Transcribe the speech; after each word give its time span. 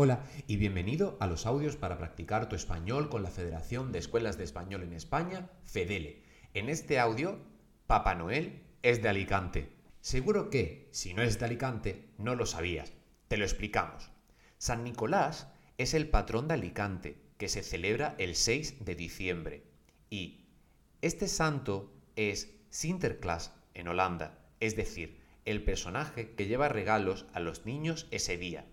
Hola 0.00 0.24
y 0.46 0.58
bienvenido 0.58 1.16
a 1.18 1.26
los 1.26 1.44
audios 1.44 1.74
para 1.74 1.98
practicar 1.98 2.48
tu 2.48 2.54
español 2.54 3.08
con 3.08 3.24
la 3.24 3.32
Federación 3.32 3.90
de 3.90 3.98
Escuelas 3.98 4.38
de 4.38 4.44
Español 4.44 4.84
en 4.84 4.92
España, 4.92 5.50
FEDELE. 5.64 6.22
En 6.54 6.68
este 6.68 7.00
audio, 7.00 7.40
Papá 7.88 8.14
Noel 8.14 8.62
es 8.82 9.02
de 9.02 9.08
Alicante. 9.08 9.72
Seguro 10.00 10.50
que, 10.50 10.88
si 10.92 11.14
no 11.14 11.22
es 11.22 11.40
de 11.40 11.46
Alicante, 11.46 12.10
no 12.16 12.36
lo 12.36 12.46
sabías. 12.46 12.92
Te 13.26 13.38
lo 13.38 13.44
explicamos. 13.44 14.12
San 14.56 14.84
Nicolás 14.84 15.48
es 15.78 15.94
el 15.94 16.08
patrón 16.08 16.46
de 16.46 16.54
Alicante, 16.54 17.20
que 17.36 17.48
se 17.48 17.64
celebra 17.64 18.14
el 18.18 18.36
6 18.36 18.84
de 18.84 18.94
diciembre. 18.94 19.64
Y 20.10 20.44
este 21.02 21.26
santo 21.26 21.92
es 22.14 22.54
Sinterklaas 22.70 23.52
en 23.74 23.88
Holanda, 23.88 24.38
es 24.60 24.76
decir, 24.76 25.18
el 25.44 25.64
personaje 25.64 26.36
que 26.36 26.46
lleva 26.46 26.68
regalos 26.68 27.26
a 27.32 27.40
los 27.40 27.66
niños 27.66 28.06
ese 28.12 28.38
día. 28.38 28.64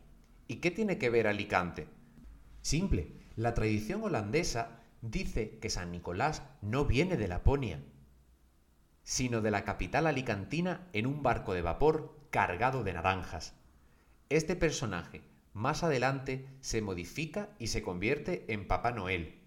¿Y 0.47 0.57
qué 0.57 0.71
tiene 0.71 0.97
que 0.97 1.09
ver 1.09 1.27
Alicante? 1.27 1.87
Simple, 2.61 3.11
la 3.35 3.53
tradición 3.53 4.03
holandesa 4.03 4.81
dice 5.01 5.57
que 5.59 5.69
San 5.69 5.91
Nicolás 5.91 6.43
no 6.61 6.85
viene 6.85 7.17
de 7.17 7.27
Laponia, 7.27 7.83
sino 9.03 9.41
de 9.41 9.51
la 9.51 9.63
capital 9.63 10.07
alicantina 10.07 10.87
en 10.93 11.07
un 11.07 11.23
barco 11.23 11.53
de 11.53 11.61
vapor 11.61 12.17
cargado 12.29 12.83
de 12.83 12.93
naranjas. 12.93 13.55
Este 14.29 14.55
personaje 14.55 15.21
más 15.53 15.83
adelante 15.83 16.47
se 16.59 16.81
modifica 16.81 17.49
y 17.59 17.67
se 17.67 17.81
convierte 17.81 18.45
en 18.51 18.67
Papá 18.67 18.91
Noel. 18.91 19.39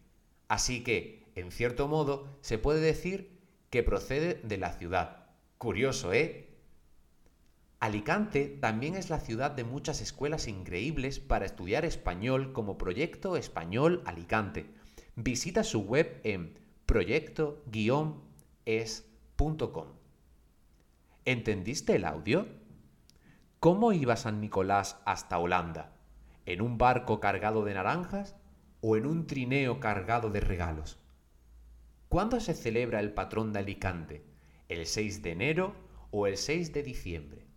Así 0.49 0.83
que, 0.83 1.31
en 1.35 1.53
cierto 1.53 1.87
modo, 1.87 2.39
se 2.41 2.59
puede 2.59 2.81
decir 2.81 3.39
que 3.71 3.83
procede 3.83 4.41
de 4.43 4.57
la 4.57 4.73
ciudad. 4.73 5.27
Curioso, 5.59 6.13
¿eh? 6.13 6.48
Alicante 7.81 8.59
también 8.61 8.97
es 8.97 9.09
la 9.09 9.21
ciudad 9.21 9.53
de 9.53 9.63
muchas 9.63 10.01
escuelas 10.01 10.49
increíbles 10.49 11.21
para 11.21 11.47
estudiar 11.47 11.85
español 11.85 12.53
como 12.53 12.77
Proyecto 12.77 13.37
Español 13.37 14.03
Alicante. 14.05 14.67
Visita 15.15 15.63
su 15.63 15.83
web 15.83 16.21
en 16.25 16.59
proyecto-es.com. 16.87 19.87
¿Entendiste 21.25 21.95
el 21.95 22.05
audio? 22.05 22.49
¿Cómo 23.61 23.93
iba 23.93 24.17
San 24.17 24.41
Nicolás 24.41 25.01
hasta 25.05 25.39
Holanda? 25.39 25.93
¿En 26.47 26.63
un 26.63 26.79
barco 26.79 27.21
cargado 27.21 27.65
de 27.65 27.75
naranjas 27.75 28.35
o 28.81 28.97
en 28.97 29.07
un 29.07 29.29
trineo 29.29 29.79
cargado 29.79 30.31
de 30.31 30.41
regalos? 30.41 30.99
¿Cuándo 32.09 32.41
se 32.41 32.55
celebra 32.55 32.99
el 32.99 33.13
patrón 33.13 33.53
de 33.53 33.61
Alicante? 33.61 34.25
¿El 34.69 34.85
6 34.85 35.23
de 35.23 35.31
enero 35.31 35.77
o 36.11 36.27
el 36.27 36.37
6 36.37 36.73
de 36.73 36.83
diciembre? 36.83 37.48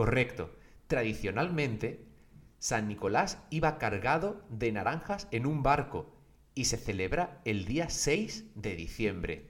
Correcto. 0.00 0.56
Tradicionalmente, 0.86 2.06
San 2.58 2.88
Nicolás 2.88 3.36
iba 3.50 3.76
cargado 3.76 4.46
de 4.48 4.72
naranjas 4.72 5.28
en 5.30 5.44
un 5.44 5.62
barco 5.62 6.16
y 6.54 6.64
se 6.64 6.78
celebra 6.78 7.42
el 7.44 7.66
día 7.66 7.90
6 7.90 8.46
de 8.54 8.76
diciembre. 8.76 9.49